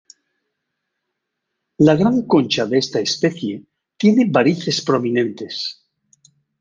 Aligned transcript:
La 1.85 1.93
gran 1.99 2.17
concha 2.33 2.65
de 2.65 2.79
esta 2.79 2.99
especie 3.01 3.63
tiene 3.97 4.25
varices 4.31 4.81
prominentes. 4.81 5.83